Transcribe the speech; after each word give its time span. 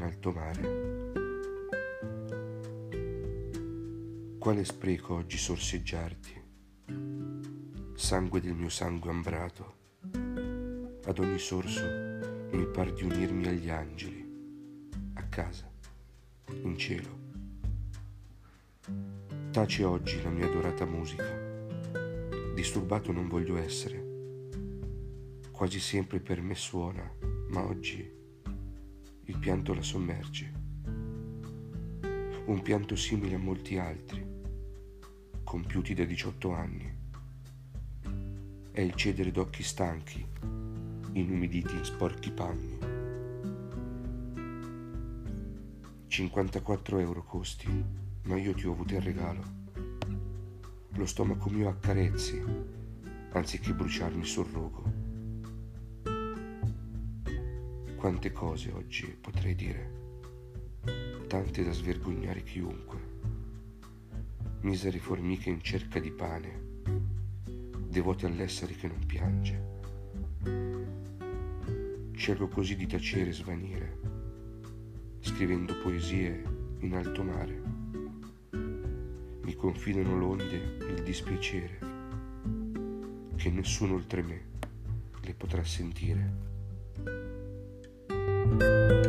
alto 0.00 0.32
mare. 0.32 0.92
Quale 4.38 4.64
spreco 4.64 5.16
oggi 5.16 5.36
sorseggiarti, 5.36 6.42
sangue 7.94 8.40
del 8.40 8.54
mio 8.54 8.70
sangue 8.70 9.10
ambrato, 9.10 9.74
ad 11.04 11.18
ogni 11.18 11.38
sorso 11.38 11.82
mi 12.52 12.66
par 12.66 12.92
di 12.94 13.02
unirmi 13.02 13.46
agli 13.46 13.68
angeli, 13.68 14.90
a 15.14 15.24
casa, 15.24 15.70
in 16.62 16.78
cielo. 16.78 17.22
Tace 19.50 19.84
oggi 19.84 20.22
la 20.22 20.30
mia 20.30 20.46
adorata 20.46 20.86
musica, 20.86 21.30
disturbato 22.54 23.12
non 23.12 23.28
voglio 23.28 23.58
essere, 23.58 24.60
quasi 25.52 25.80
sempre 25.80 26.18
per 26.20 26.40
me 26.40 26.54
suona, 26.54 27.08
ma 27.48 27.62
oggi 27.62 28.22
il 29.26 29.38
pianto 29.38 29.72
la 29.72 29.80
sommerge. 29.80 30.52
Un 32.46 32.60
pianto 32.62 32.94
simile 32.94 33.36
a 33.36 33.38
molti 33.38 33.78
altri, 33.78 34.22
compiuti 35.42 35.94
da 35.94 36.04
18 36.04 36.52
anni. 36.52 36.94
È 38.70 38.80
il 38.82 38.94
cedere 38.94 39.30
d'occhi 39.30 39.62
stanchi, 39.62 40.26
inumiditi 41.12 41.74
in 41.74 41.84
sporchi 41.84 42.30
panni. 42.32 42.78
54 46.06 46.98
euro 46.98 47.24
costi, 47.24 47.84
ma 48.24 48.36
io 48.36 48.52
ti 48.52 48.66
ho 48.66 48.72
avuto 48.72 48.94
il 48.94 49.00
regalo. 49.00 49.42
Lo 50.90 51.06
stomaco 51.06 51.48
mio 51.48 51.70
accarezzi, 51.70 52.42
anziché 53.32 53.72
bruciarmi 53.72 54.24
sul 54.24 54.46
rogo. 54.46 55.03
Quante 58.04 58.32
cose 58.32 58.70
oggi 58.70 59.06
potrei 59.18 59.54
dire, 59.54 59.90
tante 61.26 61.64
da 61.64 61.72
svergognare 61.72 62.42
chiunque. 62.42 62.98
Misere 64.60 64.98
formiche 64.98 65.48
in 65.48 65.62
cerca 65.62 65.98
di 66.00 66.10
pane, 66.10 66.82
devote 67.88 68.26
all'essere 68.26 68.74
che 68.74 68.88
non 68.88 69.06
piange. 69.06 69.62
Cerco 72.14 72.46
così 72.48 72.76
di 72.76 72.86
tacere 72.86 73.30
e 73.30 73.32
svanire, 73.32 73.98
scrivendo 75.20 75.74
poesie 75.78 76.42
in 76.80 76.94
alto 76.96 77.22
mare. 77.22 77.62
Mi 78.50 79.54
confidano 79.54 80.18
l'onde 80.18 80.76
il 80.90 81.02
dispiacere, 81.02 81.78
che 83.34 83.48
nessuno 83.48 83.94
oltre 83.94 84.22
me 84.22 84.44
le 85.22 85.32
potrà 85.32 85.64
sentire. 85.64 86.52
you 88.60 89.03